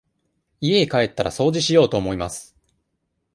[0.61, 2.57] 家へ帰ったら、掃除しようと思います。